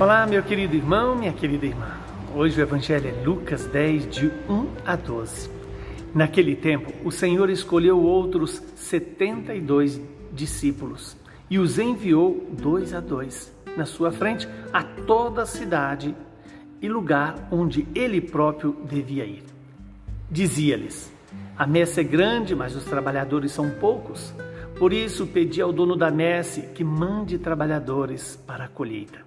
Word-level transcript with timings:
Olá, 0.00 0.24
meu 0.28 0.44
querido 0.44 0.76
irmão, 0.76 1.16
minha 1.16 1.32
querida 1.32 1.66
irmã. 1.66 1.90
Hoje 2.32 2.60
o 2.60 2.62
Evangelho 2.62 3.08
é 3.08 3.24
Lucas 3.24 3.66
10, 3.66 4.08
de 4.08 4.26
1 4.48 4.66
a 4.86 4.94
12. 4.94 5.50
Naquele 6.14 6.54
tempo, 6.54 6.92
o 7.04 7.10
Senhor 7.10 7.50
escolheu 7.50 8.00
outros 8.00 8.62
72 8.76 10.00
discípulos 10.32 11.16
e 11.50 11.58
os 11.58 11.80
enviou 11.80 12.46
dois 12.52 12.94
a 12.94 13.00
dois 13.00 13.52
na 13.76 13.84
sua 13.84 14.12
frente 14.12 14.48
a 14.72 14.84
toda 14.84 15.42
a 15.42 15.46
cidade 15.46 16.14
e 16.80 16.88
lugar 16.88 17.48
onde 17.50 17.84
ele 17.92 18.20
próprio 18.20 18.76
devia 18.88 19.24
ir. 19.24 19.42
Dizia-lhes: 20.30 21.12
A 21.56 21.66
messe 21.66 21.98
é 21.98 22.04
grande, 22.04 22.54
mas 22.54 22.76
os 22.76 22.84
trabalhadores 22.84 23.50
são 23.50 23.68
poucos. 23.68 24.32
Por 24.78 24.92
isso 24.92 25.26
pedi 25.26 25.60
ao 25.60 25.72
dono 25.72 25.96
da 25.96 26.08
messe 26.08 26.62
que 26.72 26.84
mande 26.84 27.36
trabalhadores 27.36 28.36
para 28.46 28.66
a 28.66 28.68
colheita. 28.68 29.26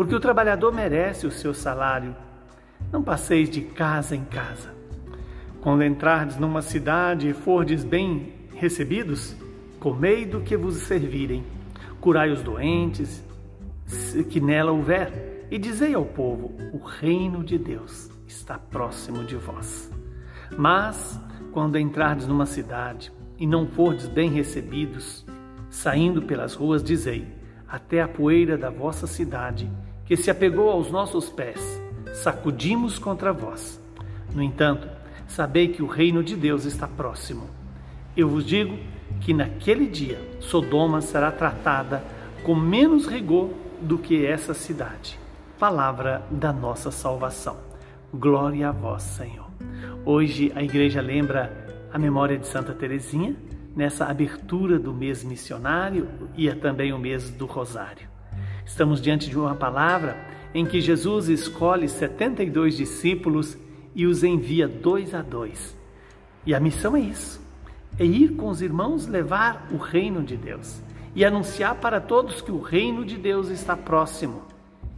porque 0.00 0.14
o 0.14 0.20
trabalhador 0.20 0.72
merece 0.72 1.26
o 1.26 1.30
seu 1.30 1.52
salário. 1.52 2.16
Não 2.90 3.02
passeis 3.02 3.50
de 3.50 3.60
casa 3.60 4.16
em 4.16 4.24
casa. 4.24 4.74
Quando 5.60 5.84
entrardes 5.84 6.38
numa 6.38 6.62
cidade 6.62 7.28
e 7.28 7.34
fordes 7.34 7.84
bem 7.84 8.32
recebidos, 8.54 9.36
comei 9.78 10.24
do 10.24 10.40
que 10.40 10.56
vos 10.56 10.76
servirem, 10.76 11.44
curai 12.00 12.30
os 12.30 12.42
doentes, 12.42 13.22
que 14.30 14.40
nela 14.40 14.72
houver, 14.72 15.46
e 15.50 15.58
dizei 15.58 15.92
ao 15.92 16.06
povo: 16.06 16.54
o 16.72 16.78
reino 16.78 17.44
de 17.44 17.58
Deus 17.58 18.10
está 18.26 18.56
próximo 18.56 19.22
de 19.22 19.36
vós. 19.36 19.92
Mas, 20.56 21.20
quando 21.52 21.78
entrardes 21.78 22.26
numa 22.26 22.46
cidade 22.46 23.12
e 23.38 23.46
não 23.46 23.66
fordes 23.66 24.08
bem 24.08 24.30
recebidos, 24.30 25.26
saindo 25.68 26.22
pelas 26.22 26.54
ruas, 26.54 26.82
dizei: 26.82 27.28
até 27.68 28.00
a 28.00 28.08
poeira 28.08 28.56
da 28.56 28.70
vossa 28.70 29.06
cidade 29.06 29.70
que 30.10 30.16
se 30.16 30.28
apegou 30.28 30.68
aos 30.68 30.90
nossos 30.90 31.28
pés, 31.28 31.80
sacudimos 32.12 32.98
contra 32.98 33.32
vós. 33.32 33.80
No 34.34 34.42
entanto, 34.42 34.88
sabei 35.28 35.68
que 35.68 35.84
o 35.84 35.86
reino 35.86 36.20
de 36.20 36.34
Deus 36.34 36.64
está 36.64 36.88
próximo. 36.88 37.48
Eu 38.16 38.28
vos 38.28 38.44
digo 38.44 38.76
que 39.20 39.32
naquele 39.32 39.86
dia 39.86 40.20
Sodoma 40.40 41.00
será 41.00 41.30
tratada 41.30 42.02
com 42.42 42.56
menos 42.56 43.06
rigor 43.06 43.50
do 43.80 43.98
que 43.98 44.26
essa 44.26 44.52
cidade. 44.52 45.16
Palavra 45.60 46.26
da 46.28 46.52
nossa 46.52 46.90
salvação. 46.90 47.58
Glória 48.12 48.70
a 48.70 48.72
vós, 48.72 49.04
Senhor. 49.04 49.48
Hoje 50.04 50.50
a 50.56 50.62
igreja 50.64 51.00
lembra 51.00 51.86
a 51.92 52.00
memória 52.00 52.36
de 52.36 52.48
Santa 52.48 52.72
Teresinha 52.72 53.36
nessa 53.76 54.06
abertura 54.06 54.76
do 54.76 54.92
mês 54.92 55.22
missionário 55.22 56.08
e 56.36 56.48
é 56.48 56.54
também 56.56 56.92
o 56.92 56.98
mês 56.98 57.30
do 57.30 57.46
Rosário. 57.46 58.09
Estamos 58.70 59.00
diante 59.00 59.28
de 59.28 59.36
uma 59.36 59.56
palavra 59.56 60.16
em 60.54 60.64
que 60.64 60.80
Jesus 60.80 61.28
escolhe 61.28 61.88
72 61.88 62.76
discípulos 62.76 63.58
e 63.96 64.06
os 64.06 64.22
envia 64.22 64.68
dois 64.68 65.12
a 65.12 65.20
dois. 65.20 65.76
E 66.46 66.54
a 66.54 66.60
missão 66.60 66.96
é 66.96 67.00
isso: 67.00 67.40
é 67.98 68.04
ir 68.04 68.36
com 68.36 68.48
os 68.48 68.62
irmãos 68.62 69.08
levar 69.08 69.68
o 69.72 69.76
reino 69.76 70.22
de 70.22 70.36
Deus 70.36 70.80
e 71.16 71.24
anunciar 71.24 71.74
para 71.74 72.00
todos 72.00 72.40
que 72.40 72.52
o 72.52 72.60
reino 72.60 73.04
de 73.04 73.18
Deus 73.18 73.48
está 73.48 73.76
próximo. 73.76 74.42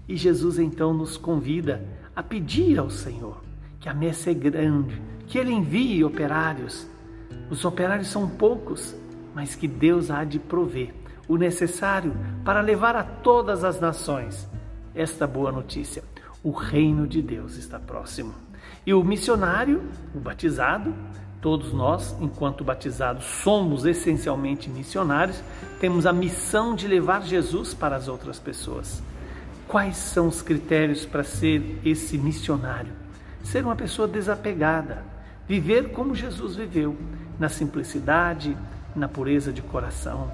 E 0.07 0.17
Jesus 0.17 0.59
então 0.59 0.93
nos 0.93 1.17
convida 1.17 1.83
a 2.15 2.23
pedir 2.23 2.79
ao 2.79 2.91
Senhor 2.91 3.43
que 3.81 3.89
a 3.89 3.95
messe 3.95 4.29
é 4.29 4.35
grande, 4.35 5.01
que 5.27 5.39
Ele 5.39 5.51
envie 5.51 6.05
operários. 6.05 6.87
Os 7.51 7.65
operários 7.65 8.09
são 8.09 8.29
poucos, 8.29 8.95
mas 9.35 9.55
que 9.55 9.67
Deus 9.69 10.11
há 10.11 10.25
de 10.25 10.39
prover 10.39 10.95
o 11.29 11.37
necessário 11.37 12.15
para 12.45 12.61
levar 12.61 12.97
a 12.97 13.03
todas 13.03 13.65
as 13.65 13.81
nações 13.81 14.49
esta 14.95 15.27
boa 15.27 15.51
notícia. 15.51 16.03
O 16.43 16.51
reino 16.51 17.07
de 17.07 17.23
Deus 17.23 17.57
está 17.57 17.79
próximo. 17.79 18.35
E 18.85 18.93
o 18.93 19.03
missionário, 19.05 19.83
o 20.15 20.19
batizado, 20.19 20.93
todos 21.41 21.73
nós, 21.73 22.17
enquanto 22.21 22.65
batizados, 22.65 23.25
somos 23.25 23.85
essencialmente 23.85 24.69
missionários, 24.69 25.43
temos 25.81 26.07
a 26.07 26.13
missão 26.13 26.75
de 26.75 26.87
levar 26.87 27.23
Jesus 27.23 27.75
para 27.75 27.97
as 27.97 28.09
outras 28.09 28.39
pessoas. 28.39 29.03
Quais 29.67 29.97
são 29.97 30.29
os 30.29 30.43
critérios 30.43 31.07
para 31.07 31.25
ser 31.25 31.81
esse 31.85 32.19
missionário? 32.19 32.93
Ser 33.43 33.65
uma 33.65 33.75
pessoa 33.75 34.07
desapegada, 34.07 35.05
viver 35.49 35.91
como 35.91 36.15
Jesus 36.15 36.57
viveu, 36.57 36.97
na 37.39 37.49
simplicidade, 37.49 38.57
na 38.95 39.09
pureza 39.09 39.53
de 39.53 39.63
coração, 39.63 40.31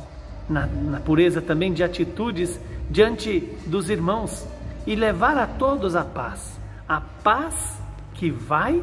na, 0.48 0.66
na 0.66 1.00
pureza 1.00 1.40
também 1.40 1.72
de 1.72 1.82
atitudes 1.82 2.58
diante 2.90 3.40
dos 3.66 3.90
irmãos 3.90 4.46
e 4.86 4.94
levar 4.94 5.36
a 5.36 5.46
todos 5.46 5.94
a 5.94 6.04
paz. 6.04 6.58
A 6.88 7.00
paz 7.00 7.80
que 8.14 8.30
vai 8.30 8.82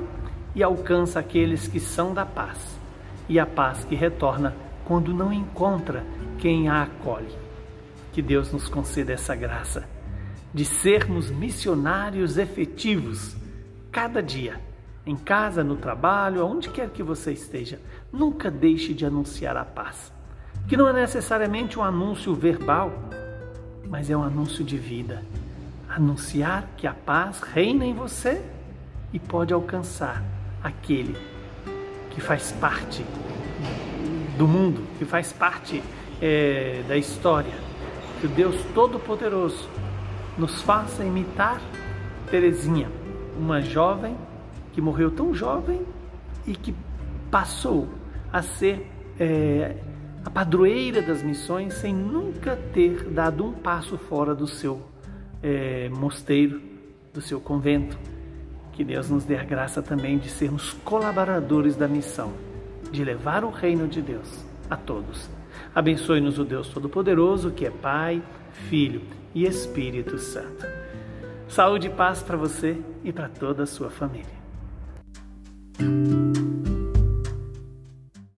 e 0.53 0.63
alcança 0.63 1.19
aqueles 1.19 1.67
que 1.67 1.79
são 1.79 2.13
da 2.13 2.25
paz, 2.25 2.57
e 3.27 3.39
a 3.39 3.45
paz 3.45 3.83
que 3.83 3.95
retorna 3.95 4.55
quando 4.85 5.13
não 5.13 5.33
encontra 5.33 6.05
quem 6.37 6.69
a 6.69 6.83
acolhe. 6.83 7.35
Que 8.13 8.21
Deus 8.21 8.53
nos 8.53 8.69
conceda 8.69 9.11
essa 9.11 9.35
graça 9.35 9.95
de 10.53 10.63
sermos 10.63 11.29
missionários 11.29 12.37
efetivos 12.37 13.35
cada 13.91 14.23
dia, 14.23 14.57
em 15.05 15.15
casa, 15.15 15.63
no 15.63 15.75
trabalho, 15.75 16.41
aonde 16.41 16.69
quer 16.69 16.89
que 16.89 17.03
você 17.03 17.31
esteja. 17.31 17.79
Nunca 18.11 18.49
deixe 18.49 18.93
de 18.93 19.05
anunciar 19.05 19.55
a 19.55 19.65
paz 19.65 20.15
que 20.67 20.75
não 20.75 20.87
é 20.87 20.93
necessariamente 20.93 21.77
um 21.77 21.83
anúncio 21.83 22.33
verbal, 22.33 22.91
mas 23.87 24.09
é 24.09 24.17
um 24.17 24.23
anúncio 24.23 24.63
de 24.63 24.77
vida. 24.77 25.23
Anunciar 25.87 26.67
que 26.75 26.87
a 26.87 26.93
paz 26.93 27.41
reina 27.41 27.85
em 27.85 27.93
você 27.93 28.41
e 29.13 29.19
pode 29.19 29.53
alcançar 29.53 30.23
aquele 30.63 31.15
que 32.09 32.19
faz 32.19 32.51
parte 32.53 33.05
do 34.37 34.47
mundo, 34.47 34.81
que 34.97 35.05
faz 35.05 35.31
parte 35.31 35.83
é, 36.19 36.83
da 36.87 36.97
história. 36.97 37.53
Que 38.19 38.25
o 38.25 38.29
Deus 38.29 38.55
Todo-Poderoso 38.73 39.69
nos 40.37 40.61
faça 40.63 41.05
imitar 41.05 41.61
Terezinha, 42.31 42.89
uma 43.37 43.61
jovem 43.61 44.17
que 44.75 44.81
morreu 44.81 45.09
tão 45.09 45.33
jovem 45.33 45.83
e 46.45 46.53
que 46.53 46.75
passou 47.31 47.87
a 48.31 48.41
ser 48.41 48.85
é, 49.17 49.77
a 50.25 50.29
padroeira 50.29 51.01
das 51.01 51.23
missões 51.23 51.75
sem 51.75 51.95
nunca 51.95 52.57
ter 52.73 53.05
dado 53.05 53.45
um 53.45 53.53
passo 53.53 53.97
fora 53.97 54.35
do 54.35 54.45
seu 54.45 54.81
é, 55.41 55.87
mosteiro, 55.87 56.61
do 57.13 57.21
seu 57.21 57.39
convento. 57.39 57.97
Que 58.73 58.83
Deus 58.83 59.09
nos 59.09 59.23
dê 59.23 59.37
a 59.37 59.45
graça 59.45 59.81
também 59.81 60.17
de 60.17 60.29
sermos 60.29 60.73
colaboradores 60.83 61.77
da 61.77 61.87
missão, 61.87 62.33
de 62.91 63.01
levar 63.01 63.45
o 63.45 63.51
reino 63.51 63.87
de 63.87 64.01
Deus 64.01 64.45
a 64.69 64.75
todos. 64.75 65.29
Abençoe-nos 65.73 66.37
o 66.37 66.43
Deus 66.43 66.67
Todo-Poderoso, 66.67 67.49
que 67.51 67.65
é 67.65 67.71
Pai, 67.71 68.21
Filho 68.67 69.03
e 69.33 69.45
Espírito 69.45 70.19
Santo. 70.19 70.65
Saúde 71.47 71.87
e 71.87 71.91
paz 71.91 72.21
para 72.21 72.35
você 72.35 72.77
e 73.05 73.13
para 73.13 73.29
toda 73.29 73.63
a 73.63 73.65
sua 73.65 73.89
família 73.89 74.44
thank 75.77 76.67
you 76.67 76.74